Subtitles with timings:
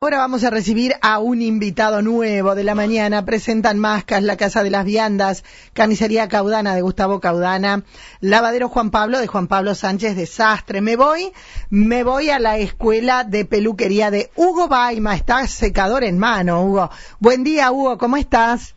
[0.00, 3.24] Ahora vamos a recibir a un invitado nuevo de la mañana.
[3.24, 7.82] Presentan Mascas, la Casa de las Viandas, Carnicería Caudana de Gustavo Caudana,
[8.20, 10.82] Lavadero Juan Pablo de Juan Pablo Sánchez Desastre.
[10.82, 11.32] Me voy,
[11.68, 15.16] me voy a la escuela de peluquería de Hugo Baima.
[15.16, 16.90] Está secador en mano, Hugo.
[17.18, 18.76] Buen día, Hugo, ¿cómo estás?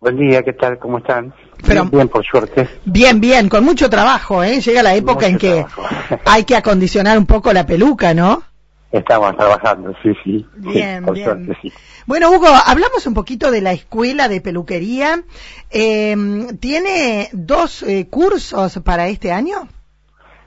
[0.00, 0.78] Buen día, ¿qué tal?
[0.78, 1.32] ¿Cómo están?
[1.66, 2.68] Pero- bien, bien, por suerte.
[2.84, 4.60] Bien, bien, con mucho trabajo, ¿eh?
[4.60, 5.82] Llega la época Mucho en que trabajo.
[6.26, 8.42] hay que acondicionar un poco la peluca, ¿no?
[8.90, 10.46] Estamos trabajando, sí, sí.
[10.56, 11.26] Bien, Sí, por bien.
[11.26, 11.72] suerte, sí.
[12.06, 15.22] Bueno, Hugo, hablamos un poquito de la escuela de peluquería.
[15.70, 16.16] Eh,
[16.58, 19.68] ¿Tiene dos eh, cursos para este año?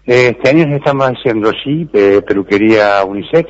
[0.08, 1.86] Eh, Este año estamos haciendo, sí,
[2.26, 3.48] peluquería unisex,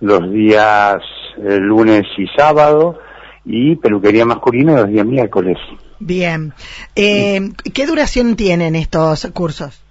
[0.00, 0.98] los días
[1.38, 3.00] eh, lunes y sábado,
[3.44, 5.56] y peluquería masculina los días miércoles.
[5.98, 6.52] Bien.
[6.94, 7.40] Eh,
[7.74, 9.82] ¿Qué duración tienen estos cursos?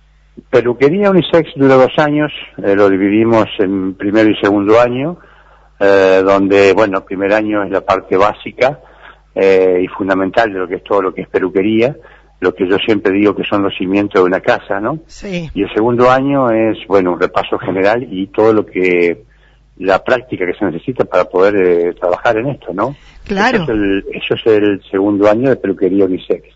[0.49, 5.17] Peluquería unisex dura dos años, eh, lo dividimos en primero y segundo año,
[5.80, 8.79] eh, donde, bueno, primer año es la parte básica
[9.34, 11.95] eh, y fundamental de lo que es todo lo que es peluquería,
[12.40, 14.99] lo que yo siempre digo que son los cimientos de una casa, ¿no?
[15.07, 15.49] Sí.
[15.54, 19.23] Y el segundo año es, bueno, un repaso general y todo lo que,
[19.77, 22.95] la práctica que se necesita para poder eh, trabajar en esto, ¿no?
[23.26, 23.63] Claro.
[23.63, 26.54] Eso es, el, eso es el segundo año de peluquería unisex.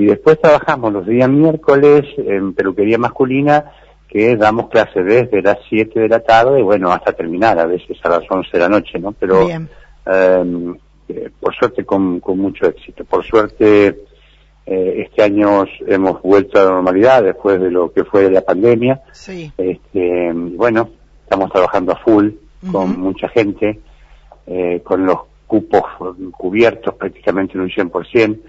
[0.00, 3.70] Y después trabajamos los días miércoles en peluquería masculina,
[4.08, 8.08] que damos clases desde las 7 de la tarde, bueno, hasta terminar, a veces a
[8.08, 9.12] las 11 de la noche, ¿no?
[9.12, 9.68] Pero, Bien.
[10.06, 13.04] eh, por suerte, con, con mucho éxito.
[13.04, 13.88] Por suerte,
[14.64, 19.02] eh, este año hemos vuelto a la normalidad después de lo que fue la pandemia.
[19.12, 19.52] Sí.
[19.58, 20.88] Este, bueno,
[21.24, 22.30] estamos trabajando a full
[22.72, 23.78] con mucha gente,
[24.46, 25.82] eh, con los cupos
[26.38, 28.40] cubiertos prácticamente en un 100%.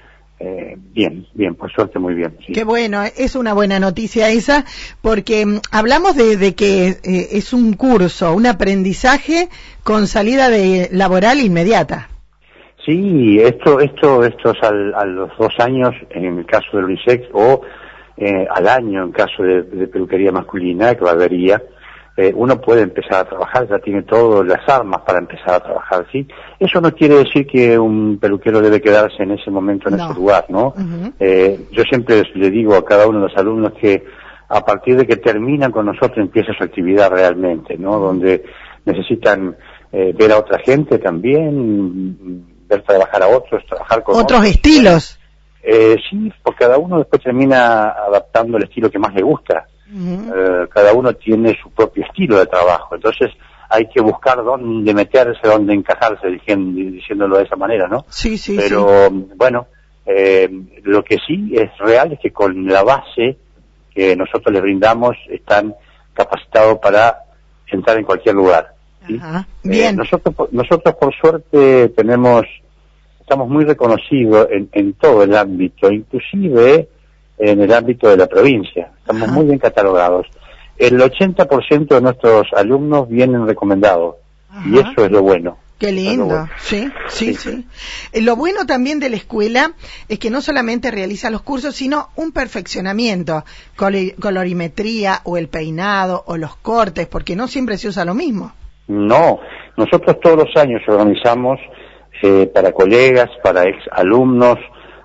[0.43, 2.35] Eh, bien, bien, por suerte muy bien.
[2.45, 2.51] sí.
[2.53, 4.65] Qué bueno, es una buena noticia esa,
[5.01, 9.49] porque mm, hablamos de, de que eh, es un curso, un aprendizaje
[9.83, 12.09] con salida de laboral inmediata.
[12.85, 17.27] Sí, esto, esto, esto es al- a los dos años en el caso del unisex
[17.33, 17.61] o
[18.17, 21.61] eh, al año en caso de, de peluquería masculina, que barbería,
[22.17, 26.05] eh, uno puede empezar a trabajar, ya tiene todas las armas para empezar a trabajar,
[26.11, 26.27] ¿sí?
[26.59, 30.05] Eso no quiere decir que un peluquero debe quedarse en ese momento en No.
[30.11, 30.73] ese lugar, ¿no?
[31.19, 34.03] Eh, yo siempre le digo a cada uno de los alumnos que
[34.49, 37.97] a partir de que terminan con nosotros empieza su actividad realmente, ¿no?
[37.99, 38.43] Donde
[38.85, 39.55] necesitan
[39.93, 45.17] eh, ver a otra gente también, ver trabajar a otros, trabajar con Otros estilos.
[45.63, 49.67] Eh, sí, porque cada uno después termina adaptando el estilo que más le gusta.
[49.93, 53.29] Eh, cada uno tiene su propio estilo de trabajo, entonces
[53.69, 58.05] hay que buscar dónde meterse, dónde encajarse, diciendo, diciéndolo de esa manera, ¿no?
[58.09, 59.67] Sí, sí, Pero bueno,
[60.05, 60.49] eh,
[60.83, 63.37] lo que sí es real es que con la base
[63.93, 65.73] que nosotros les brindamos están
[66.13, 67.17] capacitados para
[67.67, 68.73] entrar en cualquier lugar.
[69.19, 69.47] Ajá.
[69.63, 69.95] Eh, Bien.
[69.95, 72.43] nosotros, por- nosotros por suerte tenemos,
[73.19, 76.87] estamos muy reconocidos en, en todo el ámbito, inclusive
[77.41, 78.91] en el ámbito de la provincia.
[78.99, 79.31] Estamos Ajá.
[79.33, 80.27] muy bien catalogados.
[80.77, 84.15] El 80% de nuestros alumnos vienen recomendados
[84.65, 85.57] y eso es lo bueno.
[85.79, 86.49] Qué lindo, bueno.
[86.59, 87.49] sí, sí, Sí.
[87.51, 87.67] sí.
[88.13, 89.73] Eh, Lo bueno también de la escuela
[90.07, 93.43] es que no solamente realiza los cursos, sino un perfeccionamiento,
[94.19, 98.51] colorimetría o el peinado o los cortes, porque no siempre se usa lo mismo.
[98.87, 99.39] No,
[99.77, 101.59] nosotros todos los años organizamos
[102.21, 104.59] eh, para colegas, para ex alumnos,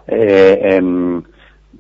[0.09, 1.23] eh, em,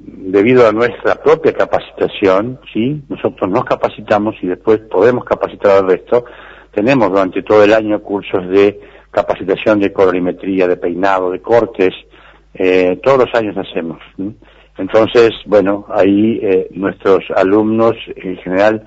[0.06, 3.02] debido a nuestra propia capacitación, ¿sí?
[3.08, 6.24] Nosotros nos capacitamos y después podemos capacitar al resto.
[6.72, 8.80] Tenemos durante todo el año cursos de
[9.10, 11.90] capacitación de colorimetría, de peinado, de cortes,
[12.54, 13.98] eh, todos los años hacemos.
[14.78, 18.86] Entonces, bueno, ahí eh, nuestros alumnos en general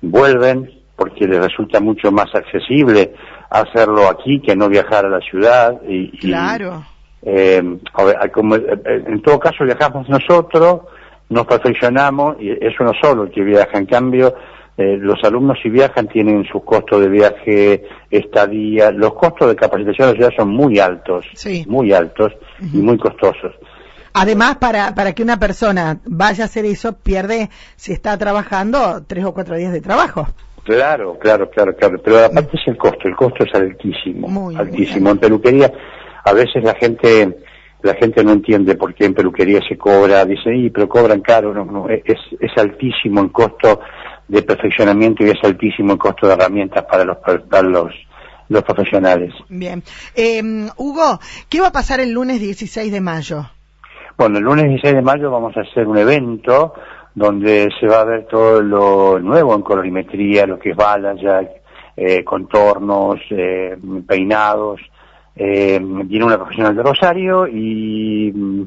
[0.00, 3.12] vuelven porque les resulta mucho más accesible
[3.50, 5.80] hacerlo aquí que no viajar a la ciudad
[6.18, 6.84] Claro.
[7.28, 7.60] Eh,
[8.32, 10.82] como- eh, eh, en todo caso viajamos nosotros,
[11.28, 13.76] nos perfeccionamos y es uno solo el que viaja.
[13.76, 14.32] En cambio,
[14.78, 20.06] eh, los alumnos si viajan tienen sus costos de viaje, estadía, los costos de capacitación
[20.08, 21.64] de la ciudad son muy altos, Sí.
[21.66, 23.52] muy altos y muy costosos.
[24.14, 29.24] Además, para, para que una persona vaya a hacer eso, pierde, si está trabajando, tres
[29.24, 30.26] o cuatro días de trabajo.
[30.64, 31.98] Claro, claro, claro, claro.
[32.02, 35.10] Pero aparte es el costo, el costo es altísimo, Muy, altísimo.
[35.10, 35.70] En peluquería,
[36.26, 37.38] a veces la gente,
[37.82, 41.54] la gente no entiende por qué en peluquería se cobra, dicen, y pero cobran caro,
[41.54, 43.80] no, no, es, es altísimo el costo
[44.26, 47.94] de perfeccionamiento y es altísimo el costo de herramientas para los, para los,
[48.48, 49.32] los profesionales.
[49.48, 49.84] Bien.
[50.16, 50.42] Eh,
[50.76, 53.46] Hugo, ¿qué va a pasar el lunes 16 de mayo?
[54.18, 56.74] Bueno, el lunes 16 de mayo vamos a hacer un evento
[57.14, 61.24] donde se va a ver todo lo nuevo en colorimetría, lo que es Balance,
[61.96, 63.76] eh, contornos, eh,
[64.08, 64.80] peinados.
[65.36, 68.64] Eh, viene una profesional de Rosario y mm,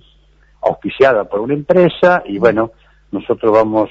[0.61, 2.71] auspiciada por una empresa y bueno,
[3.11, 3.89] nosotros vamos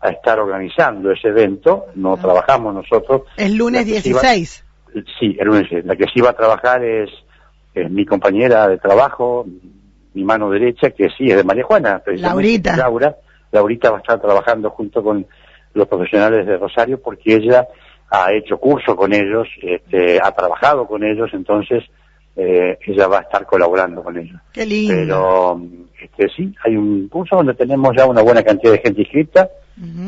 [0.00, 2.18] a estar organizando ese evento, no Ah.
[2.22, 3.22] trabajamos nosotros.
[3.36, 4.64] El lunes La que sí va- 16.
[5.18, 5.84] Sí, el lunes.
[5.84, 7.10] La que sí va a trabajar es,
[7.74, 9.44] es mi compañera de trabajo,
[10.14, 12.02] mi mano derecha, que sí es de María Juana.
[12.06, 12.76] Laurita.
[12.76, 13.16] Laura.
[13.52, 15.26] Laurita va a estar trabajando junto con
[15.74, 17.66] los profesionales de Rosario porque ella
[18.10, 21.84] ha hecho curso con ellos, este, ha trabajado con ellos, entonces
[22.42, 24.40] eh, ella va a estar colaborando con ellos.
[24.52, 24.94] Qué lindo.
[24.94, 25.60] Pero
[26.02, 29.48] este, sí, hay un curso donde tenemos ya una buena cantidad de gente inscrita.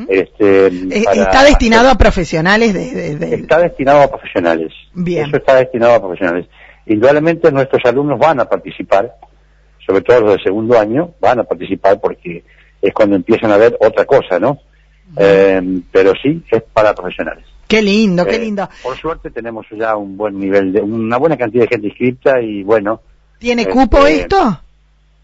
[0.09, 4.73] Este, Eh, está destinado hacer- a profesionales de, de- de- Está destinado a profesionales.
[4.95, 5.27] Bien.
[5.27, 6.47] Eso está destinado a profesionales.
[6.87, 9.15] Indudablemente nuestros alumnos van a participar,
[9.87, 12.45] sobre todo los de segundo año, van a participar porque
[12.81, 14.59] es cuando empiezan a ver otra cosa, ¿no?
[15.17, 17.45] Eh, pero sí, es para profesionales.
[17.73, 18.69] Qué lindo, qué Eh, lindo.
[18.83, 22.63] Por suerte tenemos ya un buen nivel, de una buena cantidad de gente inscrita y
[22.63, 23.01] bueno.
[23.39, 24.61] ¿Tiene este, cupo esto?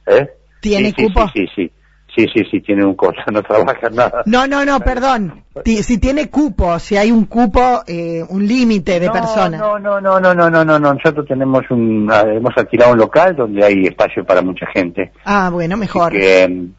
[0.07, 0.29] ¿eh?
[0.61, 1.29] ¿Tiene Sí, cupo?
[1.35, 1.73] Sí, sí, sí.
[2.17, 4.23] Sí, sí, sí, tiene un costo, no trabaja nada.
[4.25, 5.45] No, no, no, perdón.
[5.65, 9.61] Si tiene cupo, si hay un cupo, eh, un límite de no, personas.
[9.61, 10.79] No, no, no, no, no, no, no.
[10.79, 15.13] Nosotros tenemos un, ah, hemos alquilado un local donde hay espacio para mucha gente.
[15.27, 16.09] Ah, bueno, mejor.
[16.13, 16.73] Así que, mm,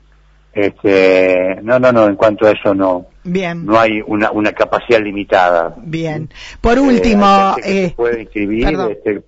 [0.54, 2.08] este, no, no, no.
[2.08, 5.76] En cuanto a eso, no, Bien, no hay una, una capacidad limitada.
[5.78, 6.30] bien.
[6.62, 9.24] Por Eh, último, hay gente que eh, puede inscribir, este,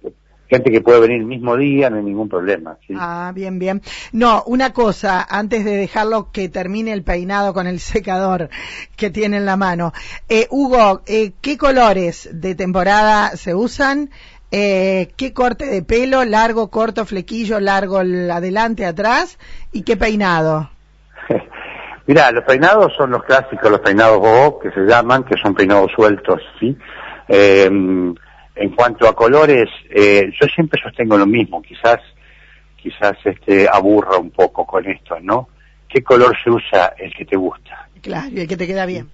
[0.49, 2.77] gente que puede venir el mismo día, no hay ningún problema.
[2.85, 2.93] ¿sí?
[2.97, 3.81] Ah, bien, bien.
[4.11, 8.49] No, una cosa, antes de dejarlo que termine el peinado con el secador
[8.97, 9.93] que tiene en la mano.
[10.27, 14.09] Eh, Hugo, eh, ¿qué colores de temporada se usan?
[14.53, 16.25] Eh, ¿Qué corte de pelo?
[16.25, 19.37] ¿Largo, corto, flequillo, largo, el adelante, atrás?
[19.71, 20.69] ¿Y qué peinado?
[22.07, 25.91] Mira, los peinados son los clásicos, los peinados bobo, que se llaman, que son peinados
[25.95, 26.75] sueltos, ¿sí?
[27.27, 31.99] Eh, en cuanto a colores, eh, yo siempre sostengo lo mismo, quizás,
[32.75, 35.47] quizás este, aburra un poco con esto, ¿no?
[35.87, 37.87] ¿Qué color se usa el que te gusta?
[38.01, 39.09] Claro, y el que te queda bien.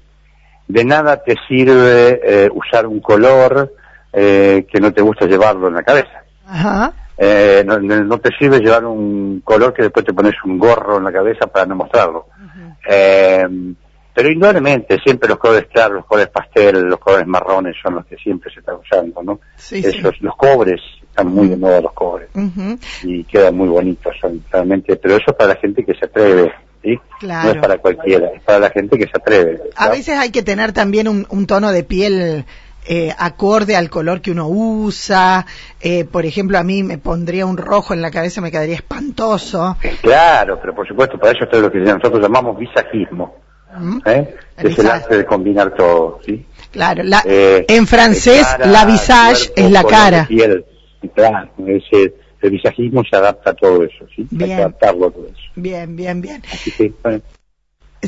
[0.67, 3.73] De nada te sirve eh, usar un color
[4.13, 6.23] eh, que no te gusta llevarlo en la cabeza.
[6.45, 6.93] Ajá.
[7.17, 10.97] Eh, no, no- no te sirve llevar un color que después te pones un gorro
[10.97, 12.27] en la cabeza para no mostrarlo.
[12.87, 13.45] Eh,
[14.17, 18.15] pero indudablemente siempre los colores claros, los colores pastel, los colores marrones son los que
[18.15, 19.39] siempre se están usando, ¿no?
[19.57, 19.89] Sí, sí.
[19.89, 22.29] Esos, los cobres, están muy de moda los cobres
[23.03, 26.51] y quedan muy bonitos, son realmente, pero eso es para la gente que se atreve,
[26.83, 26.99] ¿sí?
[27.19, 27.49] Claro.
[27.49, 29.59] No es para cualquiera, es para la gente que se atreve.
[29.75, 32.45] A veces hay que tener también un, un tono de piel
[32.87, 35.45] eh, acorde al color que uno usa.
[35.79, 39.77] Eh, por ejemplo, a mí me pondría un rojo en la cabeza, me quedaría espantoso.
[40.01, 43.35] Claro, pero por supuesto, para eso es lo que nosotros llamamos visajismo.
[44.05, 44.35] ¿eh?
[44.57, 46.45] El que es el arte de combinar todo, ¿sí?
[46.71, 50.25] Claro, la- Eh, en francés cara, la visage cuerpo, es la cara.
[50.27, 50.65] piel.
[51.13, 54.21] Claro, ese, el visajismo se adapta a todo eso, ¿sí?
[54.23, 54.49] Hay Bien.
[54.49, 55.37] que adaptarlo a todo eso.
[55.55, 56.41] Bien, bien, bien.
[56.51, 57.21] Así que, bueno,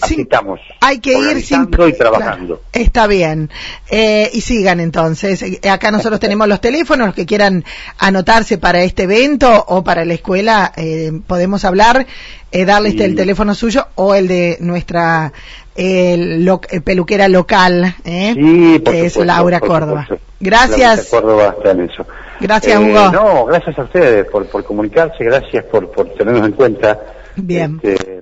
[0.07, 0.59] estamos.
[0.81, 2.59] hay que ir sin y trabajando.
[2.59, 3.49] Claro, está bien.
[3.89, 5.41] Eh, y sigan entonces.
[5.41, 7.63] Eh, Acá nosotros tenemos los teléfonos, los que quieran
[7.97, 12.05] anotarse para este evento o para la escuela, eh, podemos hablar,
[12.51, 13.03] eh, darles Sí.
[13.03, 15.31] el teléfono suyo o el de nuestra
[15.75, 18.33] lo- eh, peluquera local, ¿eh?
[18.35, 20.01] Sí, por que es Laura por Córdoba.
[20.03, 20.25] supuesto.
[20.41, 21.11] Gracias.
[21.11, 22.05] Laura Córdoba está en eso.
[22.41, 23.11] Gracias, Hugo.
[23.11, 26.99] No, gracias a ustedes por, por comunicarse, gracias por, por tenernos en cuenta.
[27.35, 27.79] Bien.
[27.83, 28.21] Este,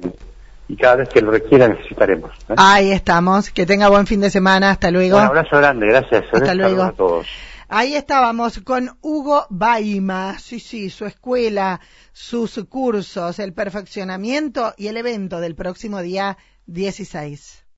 [0.67, 2.31] y cada vez que lo requiera necesitaremos.
[2.50, 2.55] ¿eh?
[2.57, 3.51] Ahí estamos.
[3.51, 4.71] Que tenga buen fin de semana.
[4.71, 5.17] Hasta luego.
[5.17, 6.25] Un abrazo grande, gracias.
[6.31, 6.83] Hasta luego.
[6.83, 7.27] a todos.
[7.69, 11.81] Ahí estábamos con Hugo Baima, sí, sí, su escuela,
[12.13, 17.66] sus cursos, el perfeccionamiento y el evento del próximo día 16.